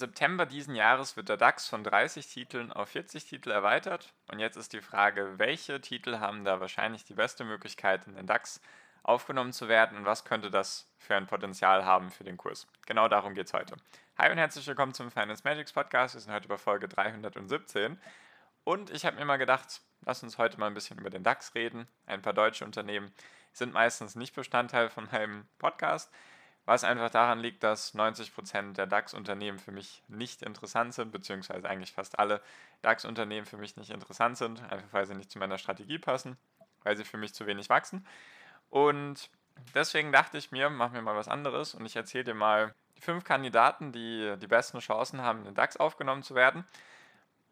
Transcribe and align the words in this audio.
September 0.00 0.46
diesen 0.46 0.74
Jahres 0.74 1.16
wird 1.16 1.28
der 1.28 1.36
DAX 1.36 1.68
von 1.68 1.84
30 1.84 2.26
Titeln 2.26 2.72
auf 2.72 2.88
40 2.88 3.24
Titel 3.26 3.50
erweitert. 3.50 4.12
Und 4.32 4.40
jetzt 4.40 4.56
ist 4.56 4.72
die 4.72 4.80
Frage, 4.80 5.38
welche 5.38 5.80
Titel 5.80 6.18
haben 6.18 6.44
da 6.44 6.58
wahrscheinlich 6.58 7.04
die 7.04 7.14
beste 7.14 7.44
Möglichkeit, 7.44 8.06
in 8.06 8.16
den 8.16 8.26
DAX 8.26 8.60
aufgenommen 9.02 9.52
zu 9.52 9.68
werden 9.68 9.96
und 9.96 10.04
was 10.04 10.24
könnte 10.24 10.50
das 10.50 10.90
für 10.98 11.16
ein 11.16 11.26
Potenzial 11.26 11.84
haben 11.84 12.10
für 12.10 12.24
den 12.24 12.36
Kurs? 12.36 12.66
Genau 12.86 13.08
darum 13.08 13.34
geht 13.34 13.46
es 13.46 13.52
heute. 13.52 13.76
Hi 14.18 14.30
und 14.30 14.38
herzlich 14.38 14.66
willkommen 14.66 14.92
zum 14.92 15.10
Finance 15.10 15.42
Magics 15.44 15.72
Podcast. 15.72 16.14
Wir 16.14 16.20
sind 16.20 16.32
heute 16.32 16.48
bei 16.48 16.58
Folge 16.58 16.88
317. 16.88 17.98
Und 18.64 18.90
ich 18.90 19.06
habe 19.06 19.16
mir 19.16 19.24
mal 19.24 19.36
gedacht, 19.36 19.80
lass 20.04 20.22
uns 20.22 20.38
heute 20.38 20.58
mal 20.58 20.66
ein 20.66 20.74
bisschen 20.74 20.98
über 20.98 21.10
den 21.10 21.22
DAX 21.22 21.54
reden. 21.54 21.86
Ein 22.06 22.22
paar 22.22 22.34
deutsche 22.34 22.64
Unternehmen 22.64 23.12
sind 23.52 23.72
meistens 23.72 24.16
nicht 24.16 24.34
Bestandteil 24.34 24.88
von 24.88 25.08
meinem 25.12 25.46
Podcast 25.58 26.10
was 26.70 26.84
einfach 26.84 27.10
daran 27.10 27.40
liegt, 27.40 27.64
dass 27.64 27.96
90% 27.96 28.74
der 28.74 28.86
DAX-Unternehmen 28.86 29.58
für 29.58 29.72
mich 29.72 30.04
nicht 30.06 30.42
interessant 30.42 30.94
sind, 30.94 31.10
beziehungsweise 31.10 31.68
eigentlich 31.68 31.90
fast 31.90 32.20
alle 32.20 32.40
DAX-Unternehmen 32.82 33.44
für 33.44 33.56
mich 33.56 33.76
nicht 33.76 33.90
interessant 33.90 34.38
sind, 34.38 34.62
einfach 34.70 34.86
weil 34.92 35.04
sie 35.04 35.16
nicht 35.16 35.32
zu 35.32 35.40
meiner 35.40 35.58
Strategie 35.58 35.98
passen, 35.98 36.36
weil 36.84 36.96
sie 36.96 37.02
für 37.02 37.16
mich 37.16 37.34
zu 37.34 37.48
wenig 37.48 37.70
wachsen. 37.70 38.06
Und 38.68 39.30
deswegen 39.74 40.12
dachte 40.12 40.38
ich 40.38 40.52
mir, 40.52 40.70
machen 40.70 40.94
wir 40.94 41.02
mal 41.02 41.16
was 41.16 41.26
anderes 41.26 41.74
und 41.74 41.84
ich 41.86 41.96
erzähle 41.96 42.22
dir 42.22 42.34
mal 42.34 42.72
die 42.96 43.00
fünf 43.00 43.24
Kandidaten, 43.24 43.90
die 43.90 44.36
die 44.40 44.46
besten 44.46 44.78
Chancen 44.78 45.22
haben, 45.22 45.40
in 45.40 45.46
den 45.46 45.54
DAX 45.56 45.76
aufgenommen 45.76 46.22
zu 46.22 46.36
werden. 46.36 46.64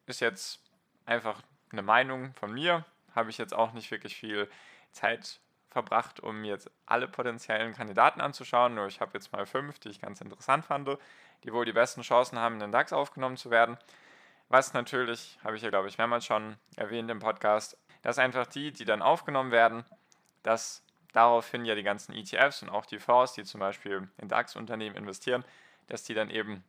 Ist 0.06 0.21
jetzt 0.21 0.61
einfach 1.06 1.43
eine 1.73 1.83
Meinung 1.83 2.34
von 2.34 2.53
mir, 2.53 2.84
habe 3.17 3.31
ich 3.31 3.39
jetzt 3.39 3.53
auch 3.53 3.73
nicht 3.73 3.91
wirklich 3.91 4.15
viel 4.15 4.48
Zeit 4.93 5.41
verbracht, 5.79 6.19
um 6.19 6.45
jetzt 6.45 6.69
alle 6.87 7.07
potenziellen 7.07 7.73
Kandidaten 7.73 8.21
anzuschauen. 8.21 8.75
Nur 8.75 8.89
ich 8.89 9.01
habe 9.01 9.12
jetzt 9.15 9.33
mal 9.33 9.47
fünf, 9.47 9.79
die 9.79 9.91
ich 9.91 10.01
ganz 10.01 10.21
interessant 10.21 10.65
fand, 10.65 10.89
die 11.45 11.53
wohl 11.53 11.65
die 11.65 11.73
besten 11.73 12.03
Chancen 12.03 12.39
haben, 12.39 12.55
in 12.55 12.61
den 12.61 12.73
DAX 12.73 12.93
aufgenommen 12.93 13.37
zu 13.37 13.51
werden. 13.51 13.79
Was 14.49 14.73
natürlich, 14.73 15.39
habe 15.45 15.56
ich 15.56 15.62
ja 15.62 15.71
glaube 15.71 15.87
ich 15.87 15.97
mehrmals 15.97 16.25
schon 16.25 16.56
erwähnt 16.75 17.11
im 17.11 17.21
Podcast, 17.21 17.79
dass 18.03 18.19
einfach 18.19 18.47
die, 18.47 18.73
die 18.73 18.84
dann 18.84 19.03
aufgenommen 19.03 19.53
werden, 19.53 19.84
dass 20.43 20.83
daraufhin 21.12 21.65
ja 21.65 21.77
die 21.77 21.84
ganzen 21.84 22.12
ETFs 22.12 22.62
und 22.62 22.71
auch 22.71 22.87
die 22.87 22.99
Fonds, 22.99 23.34
die 23.34 23.45
zum 23.45 23.61
Beispiel 23.61 24.09
in 24.19 24.29
DAX-Unternehmen 24.29 24.97
investieren, 24.97 25.45
dass 25.87 26.03
die 26.03 26.15
dann 26.15 26.31
eben 26.31 26.65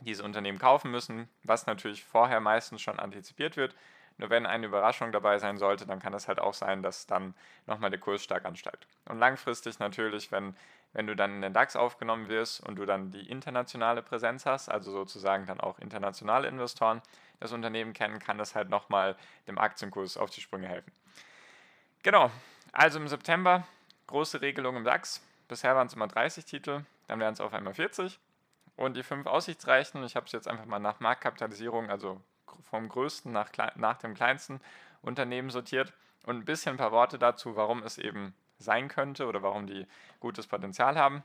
diese 0.00 0.24
Unternehmen 0.24 0.58
kaufen 0.58 0.90
müssen, 0.90 1.28
was 1.44 1.66
natürlich 1.66 2.04
vorher 2.04 2.40
meistens 2.40 2.80
schon 2.80 2.98
antizipiert 2.98 3.58
wird 3.58 3.74
nur 4.18 4.30
wenn 4.30 4.46
eine 4.46 4.66
Überraschung 4.66 5.12
dabei 5.12 5.38
sein 5.38 5.58
sollte, 5.58 5.86
dann 5.86 6.00
kann 6.00 6.12
es 6.14 6.28
halt 6.28 6.40
auch 6.40 6.54
sein, 6.54 6.82
dass 6.82 7.06
dann 7.06 7.34
nochmal 7.66 7.90
der 7.90 8.00
Kurs 8.00 8.22
stark 8.22 8.44
ansteigt. 8.44 8.86
Und 9.06 9.18
langfristig 9.18 9.78
natürlich, 9.78 10.30
wenn, 10.30 10.54
wenn 10.92 11.06
du 11.06 11.16
dann 11.16 11.36
in 11.36 11.42
den 11.42 11.52
DAX 11.54 11.76
aufgenommen 11.76 12.28
wirst 12.28 12.60
und 12.60 12.76
du 12.76 12.84
dann 12.84 13.10
die 13.10 13.28
internationale 13.30 14.02
Präsenz 14.02 14.46
hast, 14.46 14.68
also 14.68 14.90
sozusagen 14.90 15.46
dann 15.46 15.60
auch 15.60 15.78
internationale 15.78 16.48
Investoren 16.48 17.00
das 17.40 17.52
Unternehmen 17.52 17.92
kennen, 17.94 18.18
kann 18.18 18.36
das 18.36 18.54
halt 18.54 18.68
nochmal 18.68 19.16
dem 19.46 19.58
Aktienkurs 19.58 20.16
auf 20.16 20.30
die 20.30 20.42
Sprünge 20.42 20.68
helfen. 20.68 20.92
Genau, 22.02 22.30
also 22.72 22.98
im 22.98 23.08
September 23.08 23.64
große 24.10 24.42
Regelung 24.42 24.76
im 24.76 24.84
DAX. 24.84 25.24
Bisher 25.48 25.74
waren 25.74 25.86
es 25.86 25.94
immer 25.94 26.08
30 26.08 26.44
Titel, 26.44 26.84
dann 27.08 27.20
wären 27.20 27.32
es 27.32 27.40
auf 27.40 27.54
einmal 27.54 27.74
40. 27.74 28.18
Und 28.76 28.96
die 28.96 29.02
fünf 29.02 29.26
aussichtsreichen, 29.26 30.02
ich 30.04 30.16
habe 30.16 30.26
es 30.26 30.32
jetzt 30.32 30.48
einfach 30.48 30.64
mal 30.64 30.78
nach 30.78 31.00
Marktkapitalisierung, 31.00 31.90
also 31.90 32.20
vom 32.62 32.88
größten 32.88 33.32
nach, 33.32 33.50
nach 33.76 33.98
dem 33.98 34.14
kleinsten 34.14 34.60
Unternehmen 35.02 35.50
sortiert 35.50 35.92
und 36.26 36.36
ein 36.36 36.44
bisschen 36.44 36.74
ein 36.74 36.78
paar 36.78 36.92
Worte 36.92 37.18
dazu, 37.18 37.56
warum 37.56 37.82
es 37.82 37.98
eben 37.98 38.34
sein 38.58 38.88
könnte 38.88 39.26
oder 39.26 39.42
warum 39.42 39.66
die 39.66 39.86
gutes 40.20 40.46
Potenzial 40.46 40.98
haben. 40.98 41.24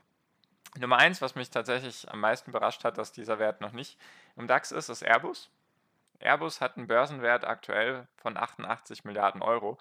Nummer 0.78 0.98
eins, 0.98 1.22
was 1.22 1.36
mich 1.36 1.50
tatsächlich 1.50 2.10
am 2.12 2.20
meisten 2.20 2.50
überrascht 2.50 2.84
hat, 2.84 2.98
dass 2.98 3.12
dieser 3.12 3.40
Wert 3.40 3.62
noch 3.62 3.72
nicht 3.72 3.98
im 4.36 4.48
DAX 4.48 4.72
ist, 4.72 4.90
ist 4.90 5.04
Airbus. 5.04 5.50
Airbus 6.20 6.62
hat 6.62 6.78
einen 6.78 6.88
Börsenwert 6.88 7.46
aktuell 7.46 8.08
von 8.18 8.38
88 8.38 9.06
Milliarden 9.06 9.42
Euro. 9.42 9.78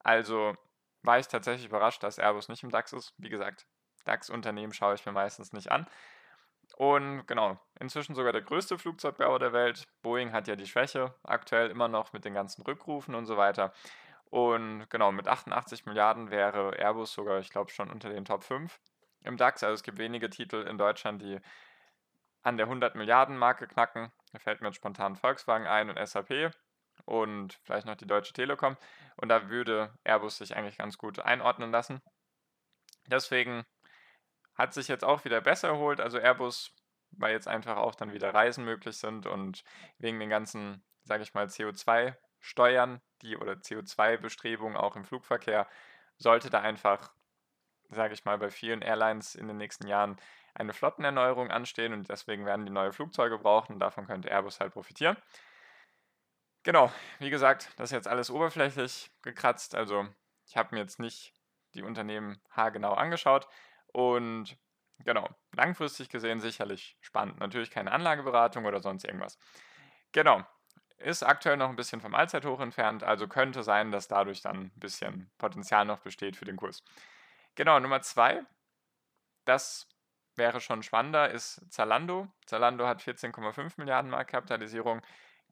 Also 0.00 0.56
war 1.02 1.18
ich 1.18 1.28
tatsächlich 1.28 1.66
überrascht, 1.66 2.02
dass 2.02 2.18
Airbus 2.18 2.48
nicht 2.48 2.62
im 2.62 2.70
DAX 2.70 2.92
ist. 2.92 3.14
Wie 3.18 3.28
gesagt, 3.28 3.66
DAX-Unternehmen 4.04 4.72
schaue 4.72 4.94
ich 4.94 5.06
mir 5.06 5.12
meistens 5.12 5.52
nicht 5.52 5.70
an. 5.70 5.86
Und 6.78 7.26
genau, 7.26 7.58
inzwischen 7.80 8.14
sogar 8.14 8.30
der 8.30 8.42
größte 8.42 8.78
Flugzeugbauer 8.78 9.40
der 9.40 9.52
Welt. 9.52 9.88
Boeing 10.00 10.30
hat 10.30 10.46
ja 10.46 10.54
die 10.54 10.68
Schwäche 10.68 11.12
aktuell 11.24 11.70
immer 11.70 11.88
noch 11.88 12.12
mit 12.12 12.24
den 12.24 12.34
ganzen 12.34 12.62
Rückrufen 12.62 13.16
und 13.16 13.26
so 13.26 13.36
weiter. 13.36 13.72
Und 14.26 14.88
genau, 14.88 15.10
mit 15.10 15.26
88 15.26 15.86
Milliarden 15.86 16.30
wäre 16.30 16.78
Airbus 16.78 17.12
sogar, 17.12 17.40
ich 17.40 17.50
glaube, 17.50 17.72
schon 17.72 17.90
unter 17.90 18.10
den 18.10 18.24
Top 18.24 18.44
5 18.44 18.78
im 19.24 19.36
DAX. 19.36 19.64
Also 19.64 19.74
es 19.74 19.82
gibt 19.82 19.98
wenige 19.98 20.30
Titel 20.30 20.68
in 20.68 20.78
Deutschland, 20.78 21.20
die 21.20 21.40
an 22.42 22.56
der 22.56 22.66
100 22.66 22.94
Milliarden 22.94 23.36
Marke 23.36 23.66
knacken. 23.66 24.12
Da 24.32 24.38
fällt 24.38 24.60
mir 24.60 24.68
jetzt 24.68 24.76
spontan 24.76 25.16
Volkswagen 25.16 25.66
ein 25.66 25.90
und 25.90 25.98
SAP 26.08 26.52
und 27.06 27.54
vielleicht 27.64 27.88
noch 27.88 27.96
die 27.96 28.06
Deutsche 28.06 28.34
Telekom. 28.34 28.76
Und 29.16 29.30
da 29.30 29.48
würde 29.48 29.92
Airbus 30.04 30.38
sich 30.38 30.54
eigentlich 30.54 30.78
ganz 30.78 30.96
gut 30.96 31.18
einordnen 31.18 31.72
lassen. 31.72 32.00
Deswegen 33.08 33.64
hat 34.58 34.74
sich 34.74 34.88
jetzt 34.88 35.04
auch 35.04 35.24
wieder 35.24 35.40
besser 35.40 35.68
erholt. 35.68 36.00
Also 36.00 36.18
Airbus, 36.18 36.72
weil 37.12 37.32
jetzt 37.32 37.48
einfach 37.48 37.76
auch 37.76 37.94
dann 37.94 38.12
wieder 38.12 38.34
Reisen 38.34 38.64
möglich 38.64 38.98
sind 38.98 39.26
und 39.26 39.64
wegen 39.98 40.18
den 40.18 40.28
ganzen, 40.28 40.84
sage 41.04 41.22
ich 41.22 41.32
mal, 41.32 41.46
CO2-Steuern, 41.46 43.00
die 43.22 43.36
oder 43.36 43.52
CO2-Bestrebungen 43.52 44.76
auch 44.76 44.96
im 44.96 45.04
Flugverkehr, 45.04 45.68
sollte 46.18 46.50
da 46.50 46.60
einfach, 46.60 47.12
sage 47.88 48.14
ich 48.14 48.24
mal, 48.24 48.36
bei 48.36 48.50
vielen 48.50 48.82
Airlines 48.82 49.36
in 49.36 49.46
den 49.46 49.56
nächsten 49.56 49.86
Jahren 49.86 50.16
eine 50.54 50.72
Flottenerneuerung 50.72 51.52
anstehen 51.52 51.92
und 51.92 52.08
deswegen 52.08 52.44
werden 52.44 52.66
die 52.66 52.72
neue 52.72 52.92
Flugzeuge 52.92 53.38
brauchen 53.38 53.74
und 53.74 53.78
davon 53.78 54.08
könnte 54.08 54.28
Airbus 54.28 54.58
halt 54.58 54.72
profitieren. 54.72 55.16
Genau, 56.64 56.92
wie 57.20 57.30
gesagt, 57.30 57.70
das 57.76 57.90
ist 57.90 57.92
jetzt 57.92 58.08
alles 58.08 58.30
oberflächlich 58.30 59.12
gekratzt, 59.22 59.76
also 59.76 60.06
ich 60.46 60.56
habe 60.56 60.74
mir 60.74 60.80
jetzt 60.80 60.98
nicht 60.98 61.32
die 61.74 61.82
Unternehmen 61.82 62.40
haargenau 62.50 62.94
angeschaut, 62.94 63.46
und 63.92 64.56
genau, 65.04 65.28
langfristig 65.54 66.08
gesehen 66.08 66.40
sicherlich 66.40 66.96
spannend. 67.00 67.38
Natürlich 67.40 67.70
keine 67.70 67.92
Anlageberatung 67.92 68.64
oder 68.64 68.80
sonst 68.80 69.04
irgendwas. 69.04 69.38
Genau, 70.12 70.44
ist 70.98 71.22
aktuell 71.22 71.56
noch 71.56 71.68
ein 71.68 71.76
bisschen 71.76 72.00
vom 72.00 72.14
Allzeithoch 72.14 72.60
entfernt, 72.60 73.04
also 73.04 73.28
könnte 73.28 73.62
sein, 73.62 73.92
dass 73.92 74.08
dadurch 74.08 74.42
dann 74.42 74.56
ein 74.64 74.72
bisschen 74.80 75.30
Potenzial 75.38 75.84
noch 75.84 76.00
besteht 76.00 76.36
für 76.36 76.44
den 76.44 76.56
Kurs. 76.56 76.82
Genau, 77.54 77.78
Nummer 77.80 78.02
zwei, 78.02 78.42
das 79.44 79.88
wäre 80.36 80.60
schon 80.60 80.82
spannender, 80.82 81.30
ist 81.30 81.60
Zalando. 81.70 82.28
Zalando 82.46 82.86
hat 82.86 83.02
14,5 83.02 83.74
Milliarden 83.76 84.10
Marktkapitalisierung, 84.10 85.02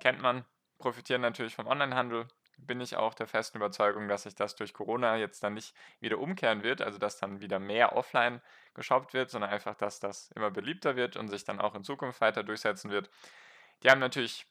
kennt 0.00 0.20
man, 0.20 0.44
profitieren 0.78 1.22
natürlich 1.22 1.54
vom 1.54 1.66
Onlinehandel, 1.66 2.28
bin 2.56 2.80
ich 2.80 2.96
auch 2.96 3.14
der 3.14 3.26
festen 3.26 3.58
Überzeugung, 3.58 4.08
dass 4.08 4.24
sich 4.24 4.34
das 4.34 4.56
durch 4.56 4.72
Corona 4.72 5.16
jetzt 5.16 5.42
dann 5.42 5.54
nicht 5.54 5.74
wieder 6.00 6.18
umkehren 6.18 6.62
wird, 6.62 6.80
also 6.82 6.98
dass 6.98 7.18
dann 7.18 7.40
wieder 7.40 7.58
mehr 7.58 7.96
offline 7.96 8.40
geshoppt 8.74 9.14
wird, 9.14 9.30
sondern 9.30 9.50
einfach, 9.50 9.74
dass 9.74 10.00
das 10.00 10.30
immer 10.32 10.50
beliebter 10.50 10.96
wird 10.96 11.16
und 11.16 11.28
sich 11.28 11.44
dann 11.44 11.60
auch 11.60 11.74
in 11.74 11.84
Zukunft 11.84 12.20
weiter 12.20 12.42
durchsetzen 12.42 12.90
wird. 12.90 13.10
Die 13.82 13.90
haben 13.90 14.00
natürlich 14.00 14.46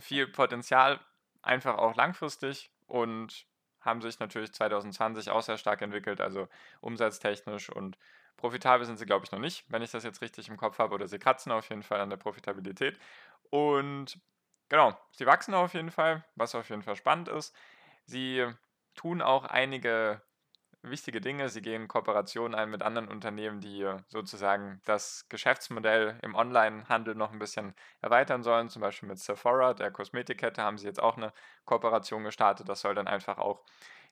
viel 0.00 0.26
Potenzial, 0.26 1.00
einfach 1.42 1.76
auch 1.78 1.94
langfristig 1.94 2.70
und 2.86 3.46
haben 3.80 4.00
sich 4.00 4.18
natürlich 4.18 4.52
2020 4.52 5.30
auch 5.30 5.42
sehr 5.42 5.58
stark 5.58 5.82
entwickelt, 5.82 6.20
also 6.20 6.48
umsatztechnisch 6.80 7.70
und 7.70 7.98
profitabel 8.36 8.86
sind 8.86 8.98
sie, 8.98 9.06
glaube 9.06 9.24
ich, 9.24 9.32
noch 9.32 9.38
nicht, 9.38 9.64
wenn 9.68 9.82
ich 9.82 9.90
das 9.90 10.04
jetzt 10.04 10.20
richtig 10.20 10.48
im 10.48 10.56
Kopf 10.56 10.78
habe, 10.78 10.94
oder 10.94 11.06
sie 11.06 11.18
kratzen 11.18 11.52
auf 11.52 11.68
jeden 11.68 11.82
Fall 11.82 12.00
an 12.00 12.10
der 12.10 12.16
Profitabilität. 12.16 12.98
Und 13.50 14.18
Genau, 14.74 14.92
sie 15.12 15.24
wachsen 15.24 15.54
auf 15.54 15.72
jeden 15.74 15.92
Fall, 15.92 16.24
was 16.34 16.56
auf 16.56 16.68
jeden 16.68 16.82
Fall 16.82 16.96
spannend 16.96 17.28
ist. 17.28 17.54
Sie 18.06 18.44
tun 18.96 19.22
auch 19.22 19.44
einige 19.44 20.20
wichtige 20.82 21.20
Dinge. 21.20 21.48
Sie 21.48 21.62
gehen 21.62 21.86
Kooperationen 21.86 22.56
ein 22.56 22.70
mit 22.70 22.82
anderen 22.82 23.06
Unternehmen, 23.06 23.60
die 23.60 23.88
sozusagen 24.08 24.82
das 24.84 25.28
Geschäftsmodell 25.28 26.18
im 26.22 26.34
Onlinehandel 26.34 27.14
noch 27.14 27.30
ein 27.30 27.38
bisschen 27.38 27.76
erweitern 28.00 28.42
sollen. 28.42 28.68
Zum 28.68 28.82
Beispiel 28.82 29.08
mit 29.08 29.20
Sephora, 29.20 29.74
der 29.74 29.92
Kosmetikkette, 29.92 30.60
haben 30.60 30.76
sie 30.78 30.88
jetzt 30.88 31.00
auch 31.00 31.16
eine 31.16 31.32
Kooperation 31.66 32.24
gestartet. 32.24 32.68
Das 32.68 32.80
soll 32.80 32.96
dann 32.96 33.06
einfach 33.06 33.38
auch 33.38 33.62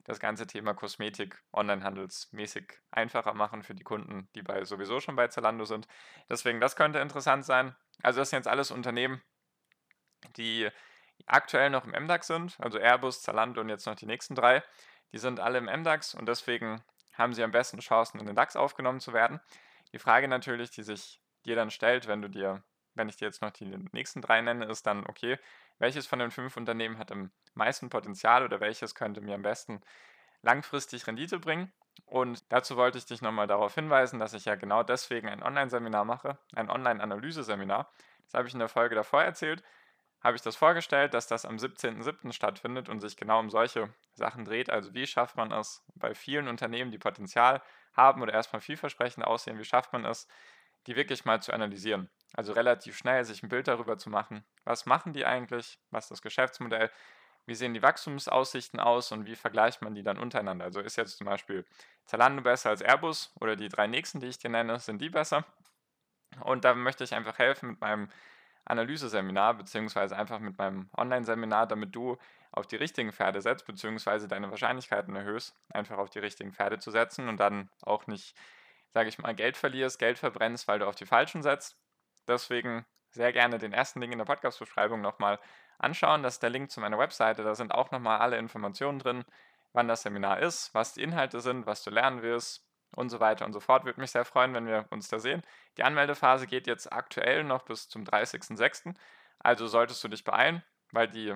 das 0.05 0.21
ganze 0.21 0.47
Thema 0.47 0.73
Kosmetik 0.73 1.43
onlinehandelsmäßig 1.51 2.79
einfacher 2.89 3.33
machen 3.33 3.63
für 3.63 3.75
die 3.75 3.83
Kunden, 3.83 4.29
die 4.33 4.43
bei, 4.43 4.63
sowieso 4.63 5.01
schon 5.01 5.17
bei 5.17 5.27
Zalando 5.27 5.65
sind. 5.65 5.89
Deswegen, 6.29 6.61
das 6.61 6.77
könnte 6.77 6.99
interessant 6.99 7.43
sein. 7.43 7.75
Also 8.01 8.21
das 8.21 8.29
sind 8.29 8.37
jetzt 8.37 8.47
alles 8.47 8.71
Unternehmen, 8.71 9.21
die 10.37 10.69
aktuell 11.25 11.69
noch 11.69 11.85
im 11.85 11.91
MDAX 11.91 12.27
sind, 12.27 12.57
also 12.59 12.77
Airbus, 12.77 13.21
Zalando 13.21 13.61
und 13.61 13.69
jetzt 13.69 13.85
noch 13.85 13.95
die 13.95 14.05
nächsten 14.05 14.35
drei. 14.35 14.63
Die 15.11 15.17
sind 15.17 15.39
alle 15.39 15.59
im 15.59 15.65
MDAX 15.65 16.15
und 16.15 16.27
deswegen 16.27 16.83
haben 17.13 17.33
sie 17.33 17.43
am 17.43 17.51
besten 17.51 17.79
Chancen, 17.79 18.19
in 18.19 18.25
den 18.25 18.35
DAX 18.35 18.55
aufgenommen 18.55 18.99
zu 18.99 19.13
werden. 19.13 19.39
Die 19.91 19.99
Frage 19.99 20.27
natürlich, 20.27 20.71
die 20.71 20.83
sich 20.83 21.21
dir 21.45 21.55
dann 21.55 21.69
stellt, 21.69 22.07
wenn 22.07 22.21
du 22.21 22.29
dir, 22.29 22.63
wenn 22.95 23.09
ich 23.09 23.17
dir 23.17 23.25
jetzt 23.25 23.41
noch 23.41 23.51
die 23.51 23.65
nächsten 23.91 24.21
drei 24.21 24.41
nenne, 24.41 24.65
ist 24.65 24.87
dann, 24.87 25.05
okay, 25.05 25.37
welches 25.77 26.07
von 26.07 26.19
den 26.19 26.31
fünf 26.31 26.57
Unternehmen 26.57 26.97
hat 26.97 27.11
am 27.11 27.31
meisten 27.53 27.89
Potenzial 27.89 28.43
oder 28.43 28.59
welches 28.59 28.95
könnte 28.95 29.21
mir 29.21 29.35
am 29.35 29.41
besten 29.43 29.81
langfristig 30.41 31.05
Rendite 31.05 31.39
bringen? 31.39 31.71
Und 32.05 32.51
dazu 32.51 32.75
wollte 32.75 32.97
ich 32.97 33.05
dich 33.05 33.21
nochmal 33.21 33.47
darauf 33.47 33.75
hinweisen, 33.75 34.19
dass 34.19 34.33
ich 34.33 34.45
ja 34.45 34.55
genau 34.55 34.81
deswegen 34.81 35.29
ein 35.29 35.43
Online-Seminar 35.43 36.05
mache, 36.05 36.39
ein 36.55 36.69
Online-Analyse-Seminar. 36.69 37.91
Das 38.25 38.33
habe 38.33 38.47
ich 38.47 38.53
in 38.53 38.59
der 38.59 38.69
Folge 38.69 38.95
davor 38.95 39.23
erzählt 39.23 39.63
habe 40.23 40.37
ich 40.37 40.41
das 40.41 40.55
vorgestellt, 40.55 41.13
dass 41.13 41.27
das 41.27 41.45
am 41.45 41.57
17.07. 41.57 42.31
stattfindet 42.31 42.87
und 42.87 43.01
sich 43.01 43.17
genau 43.17 43.39
um 43.39 43.49
solche 43.49 43.93
Sachen 44.13 44.45
dreht. 44.45 44.69
Also 44.69 44.93
wie 44.93 45.05
schafft 45.05 45.35
man 45.35 45.51
es 45.51 45.83
bei 45.95 46.15
vielen 46.15 46.47
Unternehmen, 46.47 46.91
die 46.91 46.97
Potenzial 46.97 47.61
haben 47.93 48.21
oder 48.21 48.33
erstmal 48.33 48.61
vielversprechend 48.61 49.25
aussehen, 49.25 49.59
wie 49.59 49.65
schafft 49.65 49.91
man 49.91 50.05
es, 50.05 50.27
die 50.87 50.95
wirklich 50.95 51.25
mal 51.25 51.41
zu 51.41 51.53
analysieren. 51.53 52.09
Also 52.33 52.53
relativ 52.53 52.97
schnell 52.97 53.23
sich 53.25 53.43
ein 53.43 53.49
Bild 53.49 53.67
darüber 53.67 53.97
zu 53.97 54.09
machen, 54.09 54.45
was 54.63 54.85
machen 54.85 55.13
die 55.13 55.25
eigentlich, 55.25 55.77
was 55.91 56.05
ist 56.05 56.11
das 56.11 56.21
Geschäftsmodell, 56.21 56.89
wie 57.45 57.55
sehen 57.55 57.73
die 57.73 57.81
Wachstumsaussichten 57.81 58.79
aus 58.79 59.11
und 59.11 59.25
wie 59.25 59.35
vergleicht 59.35 59.81
man 59.81 59.93
die 59.93 60.03
dann 60.03 60.17
untereinander. 60.17 60.65
Also 60.65 60.79
ist 60.79 60.95
jetzt 60.95 61.17
zum 61.17 61.25
Beispiel 61.25 61.65
Zalando 62.05 62.41
besser 62.41 62.69
als 62.69 62.81
Airbus 62.81 63.33
oder 63.39 63.57
die 63.57 63.67
drei 63.67 63.87
nächsten, 63.87 64.21
die 64.21 64.27
ich 64.27 64.37
dir 64.37 64.49
nenne, 64.49 64.79
sind 64.79 65.01
die 65.01 65.09
besser? 65.09 65.45
Und 66.41 66.63
da 66.63 66.73
möchte 66.73 67.03
ich 67.03 67.13
einfach 67.13 67.37
helfen 67.37 67.69
mit 67.71 67.81
meinem 67.81 68.09
Analyseseminar, 68.65 69.55
beziehungsweise 69.55 70.15
einfach 70.15 70.39
mit 70.39 70.57
meinem 70.57 70.89
Online-Seminar, 70.97 71.67
damit 71.67 71.95
du 71.95 72.17
auf 72.51 72.67
die 72.67 72.75
richtigen 72.75 73.11
Pferde 73.11 73.41
setzt, 73.41 73.65
beziehungsweise 73.65 74.27
deine 74.27 74.49
Wahrscheinlichkeiten 74.51 75.15
erhöhst, 75.15 75.55
einfach 75.69 75.97
auf 75.97 76.09
die 76.09 76.19
richtigen 76.19 76.53
Pferde 76.53 76.79
zu 76.79 76.91
setzen 76.91 77.27
und 77.27 77.39
dann 77.39 77.69
auch 77.81 78.07
nicht, 78.07 78.35
sage 78.93 79.09
ich 79.09 79.17
mal, 79.17 79.33
Geld 79.33 79.57
verlierst, 79.57 79.99
Geld 79.99 80.19
verbrennst, 80.19 80.67
weil 80.67 80.79
du 80.79 80.87
auf 80.87 80.95
die 80.95 81.05
falschen 81.05 81.41
setzt. 81.41 81.77
Deswegen 82.27 82.85
sehr 83.11 83.33
gerne 83.33 83.57
den 83.57 83.73
ersten 83.73 84.01
Link 84.01 84.13
in 84.13 84.19
der 84.19 84.25
Podcast-Beschreibung 84.25 85.01
nochmal 85.01 85.39
anschauen. 85.77 86.23
Das 86.23 86.35
ist 86.35 86.43
der 86.43 86.49
Link 86.49 86.71
zu 86.71 86.79
meiner 86.79 86.97
Webseite. 86.97 87.43
Da 87.43 87.55
sind 87.55 87.73
auch 87.73 87.91
nochmal 87.91 88.19
alle 88.19 88.37
Informationen 88.37 88.99
drin, 88.99 89.25
wann 89.73 89.87
das 89.87 90.03
Seminar 90.03 90.39
ist, 90.39 90.73
was 90.73 90.93
die 90.93 91.03
Inhalte 91.03 91.41
sind, 91.41 91.65
was 91.65 91.83
du 91.83 91.89
lernen 91.89 92.21
wirst, 92.21 92.65
und 92.95 93.09
so 93.09 93.19
weiter 93.19 93.45
und 93.45 93.53
so 93.53 93.59
fort. 93.59 93.85
Würde 93.85 93.99
mich 93.99 94.11
sehr 94.11 94.25
freuen, 94.25 94.53
wenn 94.53 94.67
wir 94.67 94.85
uns 94.89 95.07
da 95.07 95.19
sehen. 95.19 95.41
Die 95.77 95.83
Anmeldephase 95.83 96.47
geht 96.47 96.67
jetzt 96.67 96.91
aktuell 96.91 97.43
noch 97.43 97.63
bis 97.63 97.89
zum 97.89 98.03
30.06. 98.03 98.95
Also 99.39 99.67
solltest 99.67 100.03
du 100.03 100.07
dich 100.07 100.23
beeilen, 100.23 100.63
weil 100.91 101.07
die 101.07 101.35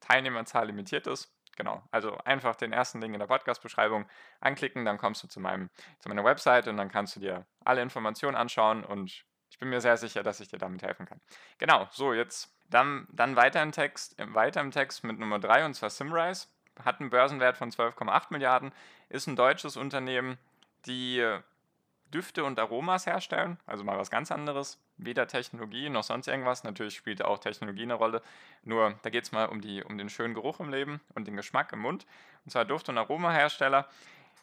Teilnehmerzahl 0.00 0.66
limitiert 0.66 1.06
ist. 1.06 1.32
Genau, 1.56 1.82
also 1.90 2.16
einfach 2.24 2.56
den 2.56 2.72
ersten 2.72 3.00
Link 3.00 3.12
in 3.12 3.20
der 3.20 3.26
Podcast-Beschreibung 3.26 4.06
anklicken, 4.40 4.84
dann 4.84 4.96
kommst 4.96 5.22
du 5.22 5.28
zu, 5.28 5.38
meinem, 5.38 5.68
zu 5.98 6.08
meiner 6.08 6.24
Website 6.24 6.66
und 6.66 6.78
dann 6.78 6.90
kannst 6.90 7.16
du 7.16 7.20
dir 7.20 7.46
alle 7.64 7.82
Informationen 7.82 8.36
anschauen 8.36 8.84
und 8.84 9.24
ich 9.50 9.58
bin 9.58 9.68
mir 9.68 9.82
sehr 9.82 9.98
sicher, 9.98 10.22
dass 10.22 10.40
ich 10.40 10.48
dir 10.48 10.58
damit 10.58 10.82
helfen 10.82 11.04
kann. 11.04 11.20
Genau, 11.58 11.86
so 11.90 12.14
jetzt 12.14 12.56
dann, 12.70 13.06
dann 13.12 13.36
weiter, 13.36 13.62
im 13.62 13.70
Text, 13.70 14.14
weiter 14.18 14.62
im 14.62 14.70
Text 14.70 15.04
mit 15.04 15.18
Nummer 15.18 15.38
3 15.38 15.66
und 15.66 15.74
zwar 15.74 15.90
Simrise. 15.90 16.48
Hat 16.82 17.00
einen 17.00 17.10
Börsenwert 17.10 17.58
von 17.58 17.70
12,8 17.70 18.28
Milliarden, 18.30 18.72
ist 19.10 19.26
ein 19.26 19.36
deutsches 19.36 19.76
Unternehmen, 19.76 20.38
die 20.86 21.40
Düfte 22.12 22.44
und 22.44 22.58
Aromas 22.58 23.06
herstellen, 23.06 23.58
also 23.66 23.84
mal 23.84 23.98
was 23.98 24.10
ganz 24.10 24.30
anderes. 24.30 24.78
Weder 24.98 25.26
Technologie 25.26 25.88
noch 25.88 26.04
sonst 26.04 26.28
irgendwas. 26.28 26.62
Natürlich 26.62 26.94
spielt 26.94 27.24
auch 27.24 27.38
Technologie 27.38 27.82
eine 27.82 27.94
Rolle. 27.94 28.22
Nur 28.62 28.94
da 29.02 29.10
geht 29.10 29.24
es 29.24 29.32
mal 29.32 29.46
um, 29.46 29.60
die, 29.60 29.82
um 29.82 29.98
den 29.98 30.10
schönen 30.10 30.34
Geruch 30.34 30.60
im 30.60 30.70
Leben 30.70 31.00
und 31.14 31.26
den 31.26 31.36
Geschmack 31.36 31.72
im 31.72 31.80
Mund. 31.80 32.06
Und 32.44 32.50
zwar 32.50 32.64
Duft- 32.64 32.88
und 32.88 32.98
Aromahersteller 32.98 33.88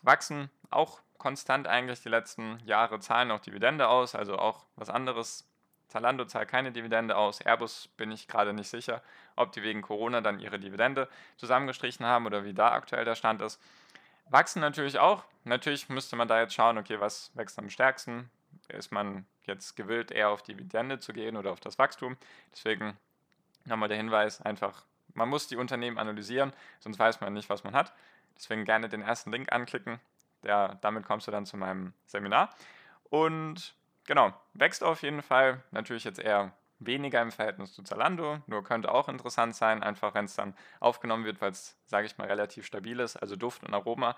wachsen 0.02 0.50
auch 0.70 1.02
konstant 1.18 1.68
eigentlich 1.68 2.02
die 2.02 2.10
letzten 2.10 2.60
Jahre, 2.66 3.00
zahlen 3.00 3.32
auch 3.32 3.40
Dividende 3.40 3.88
aus, 3.88 4.16
also 4.16 4.38
auch 4.38 4.66
was 4.76 4.90
anderes. 4.90 5.46
Zalando 5.88 6.26
zahlt 6.26 6.50
keine 6.50 6.72
Dividende 6.72 7.18
aus. 7.18 7.42
Airbus 7.42 7.90
bin 7.98 8.12
ich 8.12 8.28
gerade 8.28 8.54
nicht 8.54 8.70
sicher, 8.70 9.02
ob 9.36 9.52
die 9.52 9.64
wegen 9.64 9.82
Corona 9.82 10.22
dann 10.22 10.40
ihre 10.40 10.60
Dividende 10.60 11.10
zusammengestrichen 11.38 12.06
haben 12.06 12.26
oder 12.26 12.46
wie 12.46 12.54
da 12.54 12.72
aktuell 12.72 13.06
der 13.06 13.16
Stand 13.16 13.42
ist. 13.42 13.60
Wachsen 14.30 14.60
natürlich 14.62 15.00
auch. 15.00 15.24
Natürlich 15.44 15.90
müsste 15.90 16.16
man 16.16 16.28
da 16.28 16.40
jetzt 16.40 16.54
schauen, 16.54 16.78
okay, 16.78 17.00
was 17.00 17.32
wächst 17.36 17.58
am 17.60 17.70
stärksten? 17.70 18.30
Ist 18.68 18.92
man 18.92 19.26
jetzt 19.44 19.76
gewillt, 19.76 20.12
eher 20.12 20.30
auf 20.30 20.44
Dividende 20.44 21.00
zu 21.00 21.14
gehen 21.14 21.38
oder 21.38 21.52
auf 21.52 21.60
das 21.60 21.80
Wachstum? 21.80 22.18
Deswegen 22.52 22.98
nochmal 23.66 23.90
der 23.90 23.98
Hinweis, 23.98 24.42
einfach, 24.42 24.86
man 25.14 25.30
muss 25.30 25.48
die 25.48 25.58
Unternehmen 25.58 25.98
analysieren, 25.98 26.54
sonst 26.80 27.00
weiß 27.00 27.22
man 27.22 27.34
nicht, 27.34 27.50
was 27.50 27.64
man 27.64 27.74
hat. 27.74 27.94
Deswegen 28.36 28.66
gerne 28.66 28.90
den 28.90 29.02
ersten 29.02 29.32
Link 29.32 29.52
anklicken. 29.52 30.00
Der, 30.44 30.76
damit 30.82 31.06
kommst 31.06 31.28
du 31.28 31.32
dann 31.32 31.46
zu 31.46 31.58
meinem 31.58 31.94
Seminar. 32.06 32.50
Und 33.10 33.74
genau, 34.06 34.34
wächst 34.54 34.84
auf 34.84 35.02
jeden 35.02 35.22
Fall. 35.22 35.62
Natürlich 35.72 36.04
jetzt 36.04 36.20
eher 36.20 36.54
weniger 36.80 37.22
im 37.22 37.32
Verhältnis 37.32 37.74
zu 37.74 37.84
Zalando, 37.84 38.40
nur 38.48 38.64
könnte 38.64 38.92
auch 38.92 39.10
interessant 39.10 39.56
sein, 39.56 39.84
einfach 39.84 40.14
wenn 40.14 40.26
es 40.26 40.36
dann 40.36 40.56
aufgenommen 40.80 41.26
wird, 41.26 41.42
weil 41.42 41.52
es, 41.52 41.78
sage 41.86 42.06
ich 42.08 42.18
mal, 42.18 42.28
relativ 42.28 42.66
stabil 42.66 43.00
ist, 43.00 43.18
also 43.18 43.36
Duft 43.36 43.64
und 43.64 43.74
Aroma. 43.74 44.16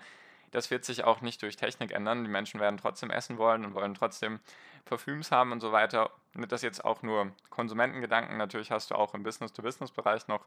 Das 0.52 0.70
wird 0.70 0.84
sich 0.84 1.06
auch 1.06 1.22
nicht 1.22 1.42
durch 1.42 1.56
Technik 1.56 1.92
ändern. 1.92 2.24
Die 2.24 2.30
Menschen 2.30 2.60
werden 2.60 2.78
trotzdem 2.78 3.10
essen 3.10 3.38
wollen 3.38 3.66
und 3.66 3.74
wollen 3.74 3.94
trotzdem 3.94 4.42
Parfüms 4.84 5.32
haben 5.32 5.54
und 5.54 5.62
so 5.62 5.72
weiter. 5.72 6.12
Nicht 6.34 6.52
das 6.52 6.62
jetzt 6.62 6.84
auch 6.84 7.04
nur 7.04 7.32
Konsumentengedanken. 7.50 8.38
Natürlich 8.38 8.70
hast 8.70 8.92
du 8.92 8.96
auch 8.96 9.14
im 9.14 9.24
Business-to-Business-Bereich 9.24 10.28
noch 10.28 10.46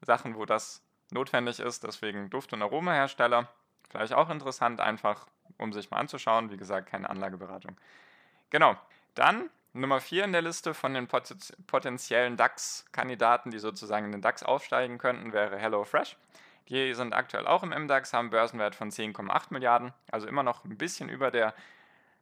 Sachen, 0.00 0.34
wo 0.34 0.46
das 0.46 0.82
notwendig 1.12 1.60
ist. 1.60 1.84
Deswegen 1.84 2.28
Duft- 2.28 2.52
und 2.52 2.62
Aromahersteller. 2.62 3.48
Vielleicht 3.88 4.14
auch 4.14 4.30
interessant, 4.30 4.80
einfach 4.80 5.28
um 5.58 5.72
sich 5.72 5.92
mal 5.92 5.98
anzuschauen. 5.98 6.50
Wie 6.50 6.56
gesagt, 6.56 6.88
keine 6.90 7.08
Anlageberatung. 7.08 7.76
Genau. 8.50 8.76
Dann 9.14 9.48
Nummer 9.76 10.00
4 10.00 10.24
in 10.24 10.32
der 10.32 10.42
Liste 10.42 10.72
von 10.72 10.94
den 10.94 11.06
potenziellen 11.06 12.36
DAX-Kandidaten, 12.36 13.50
die 13.50 13.58
sozusagen 13.58 14.06
in 14.06 14.12
den 14.12 14.22
DAX 14.22 14.42
aufsteigen 14.42 14.98
könnten, 14.98 15.32
wäre 15.32 15.58
HelloFresh. 15.58 16.16
Die 16.68 16.94
sind 16.94 17.12
aktuell 17.12 17.46
auch 17.46 17.62
im 17.62 17.70
MDAX, 17.70 18.12
haben 18.12 18.26
einen 18.26 18.30
Börsenwert 18.30 18.74
von 18.74 18.90
10,8 18.90 19.46
Milliarden, 19.50 19.92
also 20.10 20.26
immer 20.26 20.42
noch 20.42 20.64
ein 20.64 20.78
bisschen 20.78 21.08
über 21.08 21.30
der, 21.30 21.54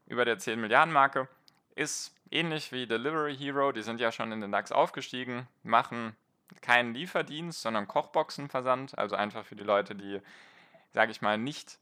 über 0.06 0.24
der 0.24 0.38
10 0.38 0.60
Milliarden 0.60 0.92
Marke. 0.92 1.28
Ist 1.74 2.14
ähnlich 2.30 2.72
wie 2.72 2.86
Delivery 2.86 3.36
Hero, 3.36 3.72
die 3.72 3.82
sind 3.82 4.00
ja 4.00 4.12
schon 4.12 4.32
in 4.32 4.40
den 4.40 4.52
DAX 4.52 4.70
aufgestiegen, 4.72 5.46
machen 5.62 6.14
keinen 6.60 6.92
Lieferdienst, 6.92 7.62
sondern 7.62 7.88
Kochboxenversand, 7.88 8.98
also 8.98 9.16
einfach 9.16 9.44
für 9.44 9.56
die 9.56 9.64
Leute, 9.64 9.94
die, 9.94 10.20
sage 10.92 11.10
ich 11.10 11.22
mal, 11.22 11.38
nicht 11.38 11.78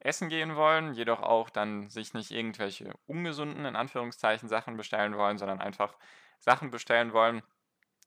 essen 0.00 0.28
gehen 0.28 0.56
wollen, 0.56 0.94
jedoch 0.94 1.22
auch 1.22 1.50
dann 1.50 1.88
sich 1.88 2.14
nicht 2.14 2.30
irgendwelche 2.30 2.92
ungesunden, 3.06 3.64
in 3.64 3.76
Anführungszeichen, 3.76 4.48
Sachen 4.48 4.76
bestellen 4.76 5.16
wollen, 5.16 5.38
sondern 5.38 5.60
einfach 5.60 5.96
Sachen 6.38 6.70
bestellen 6.70 7.12
wollen, 7.12 7.42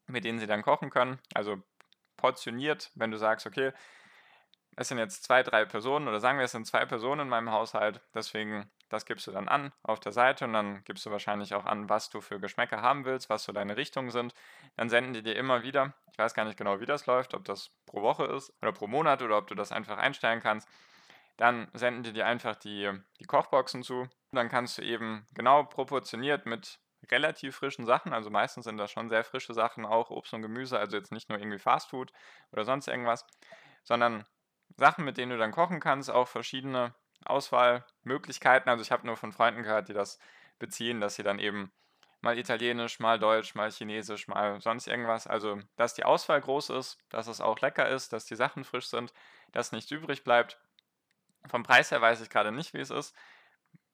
mit 0.08 0.24
denen 0.24 0.40
sie 0.40 0.48
dann 0.48 0.62
kochen 0.62 0.90
können. 0.90 1.20
Also 1.34 1.62
portioniert, 2.18 2.92
wenn 2.96 3.12
du 3.12 3.18
sagst, 3.18 3.48
okay, 3.48 3.72
es 4.76 4.88
sind 4.88 4.98
jetzt 4.98 5.24
zwei, 5.24 5.44
drei 5.44 5.66
Personen 5.66 6.08
oder 6.08 6.20
sagen 6.20 6.38
wir, 6.38 6.46
es 6.46 6.52
sind 6.52 6.66
zwei 6.66 6.86
Personen 6.86 7.22
in 7.22 7.30
meinem 7.30 7.52
Haushalt, 7.52 8.02
deswegen 8.14 8.70
das 8.88 9.06
gibst 9.06 9.28
du 9.28 9.32
dann 9.32 9.48
an 9.48 9.72
auf 9.84 10.00
der 10.00 10.12
Seite 10.12 10.46
und 10.46 10.54
dann 10.54 10.84
gibst 10.84 11.06
du 11.06 11.12
wahrscheinlich 11.12 11.54
auch 11.54 11.66
an, 11.66 11.90
was 11.90 12.10
du 12.10 12.22
für 12.22 12.40
Geschmäcker 12.40 12.82
haben 12.82 13.06
willst, 13.06 13.30
was 13.30 13.44
so 13.44 13.52
deine 13.52 13.78
Richtungen 13.78 14.10
sind. 14.10 14.34
Dann 14.78 14.90
senden 14.90 15.14
die 15.14 15.22
dir 15.22 15.36
immer 15.36 15.62
wieder, 15.62 15.94
ich 16.12 16.18
weiß 16.18 16.34
gar 16.34 16.46
nicht 16.46 16.58
genau, 16.58 16.80
wie 16.80 16.88
das 16.88 17.06
läuft, 17.06 17.36
ob 17.36 17.46
das 17.46 17.72
pro 17.86 18.02
Woche 18.02 18.26
ist 18.26 18.52
oder 18.62 18.72
pro 18.72 18.88
Monat 18.88 19.22
oder 19.22 19.38
ob 19.38 19.48
du 19.48 19.54
das 19.54 19.72
einfach 19.72 19.98
einstellen 19.98 20.40
kannst 20.40 20.68
dann 21.40 21.70
senden 21.74 22.04
die 22.04 22.12
dir 22.12 22.26
einfach 22.26 22.58
die, 22.58 22.92
die 23.20 23.24
Kochboxen 23.24 23.82
zu. 23.82 24.10
Dann 24.32 24.50
kannst 24.50 24.78
du 24.78 24.82
eben 24.82 25.26
genau 25.34 25.64
proportioniert 25.64 26.46
mit 26.46 26.80
relativ 27.10 27.56
frischen 27.56 27.86
Sachen, 27.86 28.12
also 28.12 28.30
meistens 28.30 28.66
sind 28.66 28.78
das 28.78 28.92
schon 28.92 29.10
sehr 29.10 29.24
frische 29.24 29.54
Sachen, 29.54 29.86
auch 29.86 30.10
Obst 30.10 30.34
und 30.34 30.42
Gemüse, 30.42 30.78
also 30.78 30.98
jetzt 30.98 31.14
nicht 31.14 31.30
nur 31.30 31.40
irgendwie 31.40 31.58
Fastfood 31.58 32.12
oder 32.52 32.66
sonst 32.66 32.90
irgendwas, 32.90 33.26
sondern 33.86 34.26
Sachen, 34.76 35.06
mit 35.06 35.18
denen 35.18 35.32
du 35.32 35.38
dann 35.38 35.54
kochen 35.54 35.80
kannst, 35.80 36.12
auch 36.12 36.28
verschiedene 36.28 36.94
Auswahlmöglichkeiten. 37.24 38.70
Also 38.70 38.82
ich 38.82 38.92
habe 38.92 39.08
nur 39.08 39.16
von 39.16 39.32
Freunden 39.32 39.64
gehört, 39.64 39.88
die 39.88 39.94
das 39.94 40.20
beziehen, 40.60 41.00
dass 41.00 41.16
sie 41.16 41.24
dann 41.24 41.40
eben 41.40 41.72
mal 42.20 42.38
Italienisch, 42.38 43.00
mal 43.00 43.18
Deutsch, 43.18 43.56
mal 43.56 43.72
Chinesisch, 43.72 44.28
mal 44.28 44.60
sonst 44.60 44.88
irgendwas. 44.88 45.26
Also, 45.26 45.58
dass 45.78 45.94
die 45.94 46.04
Auswahl 46.04 46.42
groß 46.42 46.72
ist, 46.72 46.98
dass 47.10 47.28
es 47.28 47.40
auch 47.40 47.62
lecker 47.62 47.88
ist, 47.88 48.12
dass 48.12 48.26
die 48.26 48.36
Sachen 48.36 48.66
frisch 48.66 48.88
sind, 48.88 49.14
dass 49.54 49.72
nichts 49.72 49.90
übrig 49.92 50.26
bleibt. 50.26 50.60
Vom 51.48 51.64
Preis 51.64 51.92
her 51.92 52.02
weiß 52.02 52.22
ich 52.22 52.30
gerade 52.30 52.52
nicht, 52.52 52.74
wie 52.74 52.80
es 52.80 52.90
ist. 52.92 53.16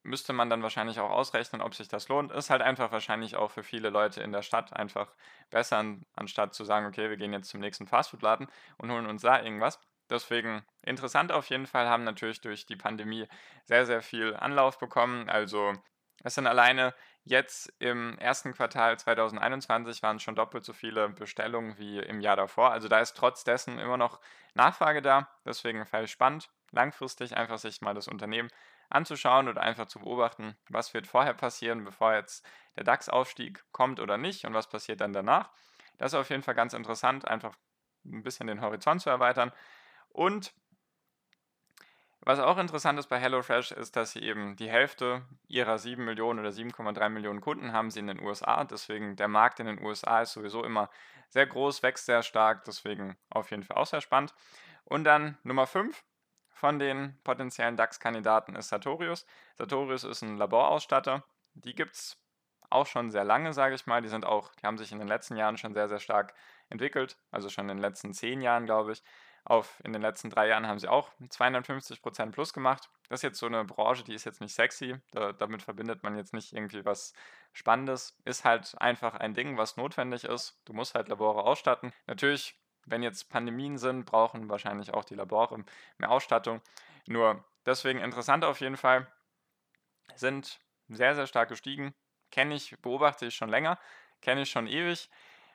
Müsste 0.03 0.33
man 0.33 0.49
dann 0.49 0.63
wahrscheinlich 0.63 0.99
auch 0.99 1.09
ausrechnen, 1.09 1.61
ob 1.61 1.73
sich 1.75 1.87
das 1.87 2.07
lohnt. 2.09 2.31
Ist 2.31 2.49
halt 2.51 2.61
einfach 2.61 2.91
wahrscheinlich 2.91 3.35
auch 3.35 3.51
für 3.51 3.63
viele 3.63 3.89
Leute 3.89 4.21
in 4.21 4.31
der 4.31 4.43
Stadt 4.43 4.73
einfach 4.73 5.15
besser, 5.49 5.83
anstatt 6.15 6.53
zu 6.53 6.63
sagen, 6.63 6.85
okay, 6.85 7.09
wir 7.09 7.17
gehen 7.17 7.33
jetzt 7.33 7.49
zum 7.49 7.59
nächsten 7.61 7.87
Fastfood-Laden 7.87 8.47
und 8.77 8.91
holen 8.91 9.07
uns 9.07 9.23
da 9.23 9.41
irgendwas. 9.41 9.79
Deswegen 10.09 10.63
interessant 10.83 11.31
auf 11.31 11.49
jeden 11.49 11.65
Fall, 11.65 11.87
haben 11.89 12.03
natürlich 12.03 12.41
durch 12.41 12.65
die 12.67 12.75
Pandemie 12.75 13.27
sehr, 13.65 13.85
sehr 13.87 14.01
viel 14.03 14.35
Anlauf 14.35 14.77
bekommen. 14.77 15.29
Also 15.29 15.73
Es 16.23 16.35
sind 16.35 16.47
alleine 16.47 16.93
jetzt 17.23 17.71
im 17.79 18.17
ersten 18.19 18.53
Quartal 18.53 18.97
2021 18.99 20.01
waren 20.03 20.19
schon 20.19 20.35
doppelt 20.35 20.65
so 20.65 20.73
viele 20.73 21.09
Bestellungen 21.09 21.77
wie 21.77 21.99
im 21.99 22.21
Jahr 22.21 22.35
davor. 22.35 22.71
Also 22.71 22.87
da 22.87 22.99
ist 22.99 23.15
trotz 23.17 23.43
dessen 23.43 23.79
immer 23.79 23.97
noch 23.97 24.19
Nachfrage 24.53 25.01
da. 25.01 25.29
Deswegen 25.45 25.85
fällt 25.85 26.09
spannend, 26.09 26.49
langfristig 26.75 27.35
einfach 27.35 27.57
sich 27.57 27.81
mal 27.81 27.93
das 27.93 28.07
Unternehmen 28.07 28.49
anzuschauen 28.89 29.47
oder 29.47 29.61
einfach 29.61 29.87
zu 29.87 29.99
beobachten, 29.99 30.55
was 30.69 30.93
wird 30.93 31.07
vorher 31.07 31.33
passieren, 31.33 31.83
bevor 31.83 32.13
jetzt 32.13 32.45
der 32.75 32.83
DAX-Aufstieg 32.83 33.63
kommt 33.71 33.99
oder 33.99 34.17
nicht 34.17 34.45
und 34.45 34.53
was 34.53 34.69
passiert 34.69 35.01
dann 35.01 35.13
danach. 35.13 35.49
Das 35.97 36.13
ist 36.13 36.19
auf 36.19 36.29
jeden 36.29 36.43
Fall 36.43 36.55
ganz 36.55 36.73
interessant, 36.73 37.27
einfach 37.27 37.55
ein 38.05 38.21
bisschen 38.21 38.47
den 38.47 38.61
Horizont 38.61 39.01
zu 39.01 39.09
erweitern. 39.09 39.51
Und 40.09 40.53
was 42.21 42.39
auch 42.39 42.57
interessant 42.57 42.97
ist 42.97 43.07
bei 43.07 43.19
HelloFresh 43.19 43.71
ist, 43.71 43.95
dass 43.95 44.11
sie 44.11 44.21
eben 44.21 44.55
die 44.55 44.69
Hälfte 44.69 45.23
ihrer 45.47 45.77
7 45.77 46.03
Millionen 46.03 46.39
oder 46.39 46.49
7,3 46.49 47.09
Millionen 47.09 47.39
Kunden 47.39 47.71
haben 47.71 47.91
sie 47.91 47.99
in 47.99 48.07
den 48.07 48.19
USA. 48.19 48.63
Deswegen 48.63 49.15
der 49.15 49.27
Markt 49.27 49.59
in 49.59 49.67
den 49.67 49.81
USA 49.81 50.21
ist 50.21 50.33
sowieso 50.33 50.63
immer 50.63 50.89
sehr 51.29 51.45
groß, 51.45 51.83
wächst 51.83 52.07
sehr 52.07 52.23
stark. 52.23 52.63
Deswegen 52.65 53.15
auf 53.29 53.51
jeden 53.51 53.63
Fall 53.63 53.77
auch 53.77 53.85
sehr 53.85 54.01
spannend. 54.01 54.33
Und 54.85 55.03
dann 55.03 55.37
Nummer 55.43 55.67
5 55.67 56.03
von 56.55 56.79
den 56.79 57.19
potenziellen 57.23 57.75
DAX-Kandidaten 57.75 58.55
ist 58.55 58.69
Sartorius. 58.69 59.25
Sartorius 59.57 60.05
ist 60.05 60.21
ein 60.21 60.37
Laborausstatter. 60.37 61.23
Die 61.53 61.75
gibt 61.75 61.95
es 61.95 62.17
auch 62.69 62.87
schon 62.87 63.11
sehr 63.11 63.25
lange, 63.25 63.51
sage 63.51 63.75
ich 63.75 63.85
mal. 63.87 64.01
Die 64.01 64.07
sind 64.07 64.25
auch, 64.25 64.55
die 64.55 64.65
haben 64.65 64.77
sich 64.77 64.93
in 64.93 64.99
den 64.99 65.07
letzten 65.09 65.35
Jahren 65.35 65.57
schon 65.57 65.73
sehr, 65.73 65.89
sehr 65.89 65.99
stark 65.99 66.33
entwickelt. 66.69 67.17
Also 67.29 67.49
schon 67.49 67.65
in 67.65 67.75
den 67.77 67.81
letzten 67.81 68.13
zehn 68.13 68.41
Jahren, 68.41 68.65
glaube 68.65 68.93
ich. 68.93 69.03
Auf, 69.43 69.79
in 69.83 69.91
den 69.91 70.01
letzten 70.01 70.29
drei 70.29 70.47
Jahren 70.47 70.65
haben 70.65 70.79
sie 70.79 70.87
auch 70.87 71.11
250% 71.21 72.31
plus 72.31 72.53
gemacht. 72.53 72.89
Das 73.09 73.19
ist 73.19 73.23
jetzt 73.23 73.37
so 73.37 73.45
eine 73.45 73.65
Branche, 73.65 74.05
die 74.05 74.15
ist 74.15 74.23
jetzt 74.23 74.39
nicht 74.41 74.55
sexy. 74.55 74.95
Da, 75.11 75.33
damit 75.33 75.61
verbindet 75.61 76.03
man 76.03 76.15
jetzt 76.15 76.33
nicht 76.33 76.53
irgendwie 76.53 76.85
was 76.85 77.13
Spannendes. 77.51 78.17
Ist 78.23 78.45
halt 78.45 78.73
einfach 78.79 79.13
ein 79.15 79.33
Ding, 79.33 79.57
was 79.57 79.75
notwendig 79.75 80.23
ist. 80.23 80.57
Du 80.63 80.71
musst 80.71 80.95
halt 80.95 81.09
Labore 81.09 81.43
ausstatten. 81.43 81.91
Natürlich, 82.07 82.57
wenn 82.85 83.03
jetzt 83.03 83.29
Pandemien 83.29 83.77
sind, 83.77 84.05
brauchen 84.05 84.49
wahrscheinlich 84.49 84.93
auch 84.93 85.03
die 85.03 85.15
Labore 85.15 85.63
mehr 85.97 86.11
Ausstattung. 86.11 86.61
Nur 87.07 87.43
deswegen 87.65 87.99
interessant 87.99 88.43
auf 88.43 88.59
jeden 88.61 88.77
Fall. 88.77 89.07
Sind 90.15 90.59
sehr, 90.87 91.15
sehr 91.15 91.27
stark 91.27 91.49
gestiegen. 91.49 91.93
Kenne 92.31 92.55
ich, 92.55 92.79
beobachte 92.81 93.25
ich 93.25 93.35
schon 93.35 93.49
länger. 93.49 93.79
Kenne 94.21 94.41
ich 94.41 94.51
schon 94.51 94.67
ewig. 94.67 95.09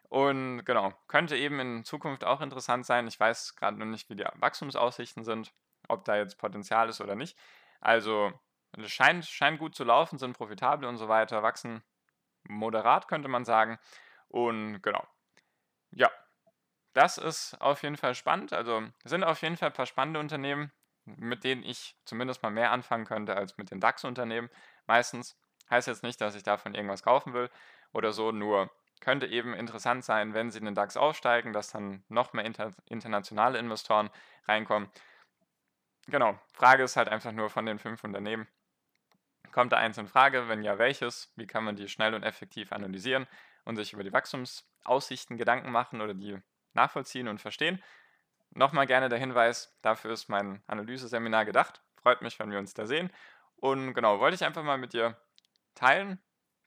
Und 0.08 0.64
genau, 0.64 0.92
könnte 1.06 1.36
eben 1.36 1.60
in 1.60 1.84
Zukunft 1.84 2.24
auch 2.24 2.40
interessant 2.40 2.84
sein. 2.84 3.06
Ich 3.06 3.18
weiß 3.18 3.54
gerade 3.54 3.78
noch 3.78 3.86
nicht, 3.86 4.10
wie 4.10 4.16
die 4.16 4.24
Wachstumsaussichten 4.34 5.24
sind, 5.24 5.52
ob 5.88 6.04
da 6.04 6.16
jetzt 6.16 6.36
Potenzial 6.36 6.88
ist 6.88 7.00
oder 7.00 7.14
nicht. 7.14 7.38
Also 7.80 8.32
es 8.76 8.90
scheint, 8.90 9.24
scheint 9.24 9.60
gut 9.60 9.74
zu 9.74 9.84
laufen, 9.84 10.18
sind 10.18 10.36
profitabel 10.36 10.88
und 10.88 10.96
so 10.96 11.08
weiter, 11.08 11.42
wachsen 11.44 11.82
moderat, 12.42 13.06
könnte 13.06 13.28
man 13.28 13.44
sagen. 13.44 13.78
Und 14.28 14.82
genau. 14.82 15.06
Ja, 15.92 16.10
das 16.92 17.18
ist 17.18 17.60
auf 17.60 17.82
jeden 17.82 17.96
Fall 17.96 18.14
spannend. 18.14 18.52
Also 18.52 18.82
sind 19.04 19.24
auf 19.24 19.42
jeden 19.42 19.56
Fall 19.56 19.70
ein 19.70 19.74
paar 19.74 19.86
spannende 19.86 20.20
Unternehmen, 20.20 20.72
mit 21.04 21.44
denen 21.44 21.62
ich 21.62 21.96
zumindest 22.04 22.42
mal 22.42 22.50
mehr 22.50 22.72
anfangen 22.72 23.04
könnte 23.04 23.36
als 23.36 23.56
mit 23.58 23.70
den 23.70 23.80
DAX-Unternehmen. 23.80 24.50
Meistens 24.86 25.36
heißt 25.70 25.88
jetzt 25.88 26.02
nicht, 26.02 26.20
dass 26.20 26.34
ich 26.34 26.42
davon 26.42 26.74
irgendwas 26.74 27.02
kaufen 27.02 27.32
will 27.32 27.50
oder 27.92 28.12
so, 28.12 28.32
nur 28.32 28.70
könnte 29.00 29.26
eben 29.26 29.54
interessant 29.54 30.04
sein, 30.04 30.34
wenn 30.34 30.50
sie 30.50 30.58
in 30.58 30.66
den 30.66 30.74
DAX 30.74 30.96
aufsteigen, 30.96 31.52
dass 31.52 31.70
dann 31.70 32.04
noch 32.08 32.32
mehr 32.32 32.44
inter 32.44 32.72
internationale 32.86 33.58
Investoren 33.58 34.10
reinkommen. 34.46 34.90
Genau, 36.06 36.38
Frage 36.52 36.82
ist 36.82 36.96
halt 36.96 37.08
einfach 37.08 37.32
nur 37.32 37.50
von 37.50 37.66
den 37.66 37.78
fünf 37.78 38.04
Unternehmen. 38.04 38.46
Kommt 39.52 39.72
da 39.72 39.78
eins 39.78 39.98
in 39.98 40.06
Frage? 40.06 40.48
Wenn 40.48 40.62
ja, 40.62 40.78
welches? 40.78 41.32
Wie 41.36 41.46
kann 41.46 41.64
man 41.64 41.76
die 41.76 41.88
schnell 41.88 42.14
und 42.14 42.22
effektiv 42.22 42.72
analysieren 42.72 43.26
und 43.64 43.76
sich 43.76 43.92
über 43.92 44.04
die 44.04 44.12
Wachstumsaussichten 44.12 45.38
Gedanken 45.38 45.70
machen 45.70 46.00
oder 46.00 46.14
die 46.14 46.40
nachvollziehen 46.74 47.28
und 47.28 47.40
verstehen? 47.40 47.82
Nochmal 48.50 48.86
gerne 48.86 49.08
der 49.08 49.18
Hinweis, 49.18 49.76
dafür 49.82 50.12
ist 50.12 50.28
mein 50.28 50.62
Analyseseminar 50.66 51.44
gedacht. 51.44 51.82
Freut 52.02 52.22
mich, 52.22 52.38
wenn 52.38 52.50
wir 52.50 52.58
uns 52.58 52.74
da 52.74 52.86
sehen. 52.86 53.10
Und 53.56 53.94
genau, 53.94 54.20
wollte 54.20 54.34
ich 54.34 54.44
einfach 54.44 54.64
mal 54.64 54.78
mit 54.78 54.92
dir 54.92 55.16
teilen, 55.74 56.20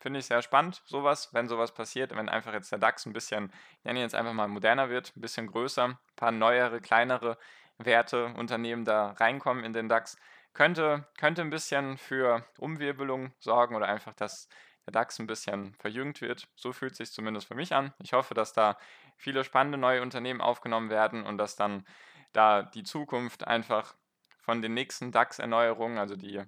Finde 0.03 0.19
ich 0.19 0.25
sehr 0.25 0.41
spannend, 0.41 0.81
sowas, 0.85 1.33
wenn 1.33 1.47
sowas 1.47 1.73
passiert, 1.73 2.13
wenn 2.13 2.27
einfach 2.27 2.51
jetzt 2.51 2.73
der 2.73 2.77
DAX 2.77 3.05
ein 3.05 3.13
bisschen, 3.13 3.53
ich 3.77 3.85
nenne 3.85 3.99
ihn 3.99 4.03
jetzt 4.03 4.15
einfach 4.15 4.33
mal 4.33 4.49
moderner 4.49 4.89
wird, 4.89 5.15
ein 5.15 5.21
bisschen 5.21 5.47
größer, 5.47 5.85
ein 5.85 5.97
paar 6.17 6.33
neuere, 6.33 6.81
kleinere 6.81 7.37
Werte, 7.77 8.25
Unternehmen 8.35 8.83
da 8.83 9.11
reinkommen 9.11 9.63
in 9.63 9.71
den 9.71 9.87
DAX, 9.87 10.17
könnte, 10.51 11.07
könnte 11.17 11.41
ein 11.41 11.51
bisschen 11.51 11.97
für 11.97 12.45
Umwirbelung 12.57 13.31
sorgen 13.39 13.77
oder 13.77 13.87
einfach, 13.87 14.13
dass 14.13 14.49
der 14.85 14.91
DAX 14.91 15.19
ein 15.19 15.27
bisschen 15.27 15.75
verjüngt 15.75 16.21
wird. 16.21 16.47
So 16.55 16.73
fühlt 16.73 16.93
es 16.93 16.97
sich 16.97 17.11
zumindest 17.11 17.47
für 17.47 17.55
mich 17.55 17.73
an. 17.73 17.93
Ich 18.01 18.13
hoffe, 18.13 18.33
dass 18.33 18.53
da 18.53 18.77
viele 19.17 19.43
spannende 19.43 19.77
neue 19.77 20.01
Unternehmen 20.01 20.41
aufgenommen 20.41 20.89
werden 20.89 21.23
und 21.23 21.37
dass 21.37 21.55
dann 21.55 21.85
da 22.33 22.63
die 22.63 22.83
Zukunft 22.83 23.47
einfach 23.47 23.95
von 24.41 24.61
den 24.61 24.73
nächsten 24.73 25.11
DAX-Erneuerungen, 25.11 25.97
also 25.97 26.15
die 26.15 26.43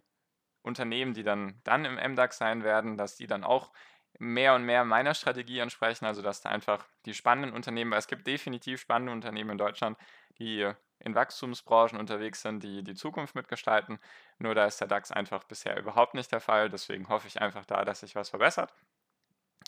Unternehmen, 0.61 1.13
die 1.13 1.23
dann, 1.23 1.61
dann 1.63 1.85
im 1.85 1.95
MDAX 1.95 2.37
sein 2.37 2.63
werden, 2.63 2.97
dass 2.97 3.15
die 3.15 3.27
dann 3.27 3.43
auch 3.43 3.71
mehr 4.19 4.55
und 4.55 4.63
mehr 4.63 4.83
meiner 4.83 5.13
Strategie 5.13 5.59
entsprechen, 5.59 6.05
also 6.05 6.21
dass 6.21 6.41
da 6.41 6.49
einfach 6.49 6.85
die 7.05 7.13
spannenden 7.13 7.53
Unternehmen, 7.53 7.91
weil 7.91 7.99
es 7.99 8.07
gibt 8.07 8.27
definitiv 8.27 8.81
spannende 8.81 9.13
Unternehmen 9.13 9.51
in 9.51 9.57
Deutschland, 9.57 9.97
die 10.39 10.71
in 10.99 11.15
Wachstumsbranchen 11.15 11.99
unterwegs 11.99 12.41
sind, 12.41 12.63
die 12.63 12.83
die 12.83 12.95
Zukunft 12.95 13.35
mitgestalten. 13.35 13.99
Nur 14.39 14.55
da 14.55 14.65
ist 14.65 14.79
der 14.79 14.87
DAX 14.87 15.11
einfach 15.11 15.43
bisher 15.43 15.77
überhaupt 15.77 16.13
nicht 16.13 16.31
der 16.31 16.39
Fall. 16.39 16.69
Deswegen 16.69 17.09
hoffe 17.09 17.27
ich 17.27 17.41
einfach 17.41 17.65
da, 17.65 17.85
dass 17.85 17.99
sich 17.99 18.15
was 18.15 18.29
verbessert. 18.29 18.73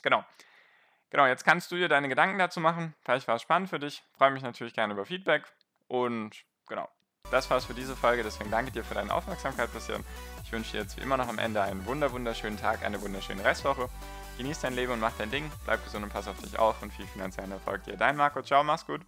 Genau. 0.03 0.24
Genau, 1.10 1.25
jetzt 1.25 1.46
kannst 1.46 1.72
du 1.72 1.75
dir 1.75 1.88
deine 1.88 2.10
Gedanken 2.10 2.38
dazu 2.38 2.60
machen. 2.60 2.93
Vielleicht 3.01 3.27
war 3.27 3.36
es 3.36 3.41
spannend 3.41 3.69
für 3.69 3.79
dich. 3.79 4.03
Freue 4.17 4.31
mich 4.31 4.43
natürlich 4.43 4.74
gerne 4.74 4.93
über 4.93 5.05
Feedback. 5.05 5.46
Und 5.88 6.43
genau, 6.67 6.89
das 7.31 7.50
war's 7.50 7.65
für 7.65 7.74
diese 7.74 7.96
Folge. 7.96 8.24
Deswegen 8.24 8.51
danke 8.51 8.72
dir 8.72 8.84
für 8.84 8.93
deine 8.93 9.13
Aufmerksamkeit 9.13 9.72
bisher. 9.74 10.00
Ich 10.43 10.51
wünsche 10.51 10.74
dir 10.74 10.81
jetzt 10.81 10.98
wie 10.98 11.01
immer 11.01 11.17
noch 11.17 11.27
am 11.27 11.39
Ende 11.39 11.62
einen 11.62 11.86
wunder 11.86 12.12
wunderschönen 12.12 12.57
Tag, 12.57 12.84
eine 12.84 13.01
wunderschöne 13.01 13.43
Restwoche. 13.43 13.89
Genieß 14.38 14.62
dein 14.62 14.74
Leben 14.74 14.93
und 14.93 15.00
mach 15.00 15.13
dein 15.17 15.31
Ding. 15.31 15.51
Bleib 15.65 15.84
gesund 15.84 16.03
und 16.03 16.12
pass 16.12 16.27
auf 16.27 16.39
dich 16.41 16.57
auf 16.57 16.81
und 16.81 16.91
viel 16.91 17.07
finanziellen 17.07 17.51
Erfolg 17.51 17.84
dir. 17.84 17.98
Dein 17.98 18.15
Marco. 18.15 18.41
Ciao, 18.41 18.63
mach's 18.63 18.86
gut. 18.86 19.01